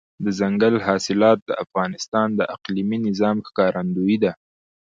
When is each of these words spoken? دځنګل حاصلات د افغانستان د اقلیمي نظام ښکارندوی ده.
دځنګل 0.25 0.75
حاصلات 0.85 1.39
د 1.49 1.51
افغانستان 1.63 2.27
د 2.39 2.41
اقلیمي 2.55 2.97
نظام 3.07 3.37
ښکارندوی 3.47 4.15
ده. 4.23 4.31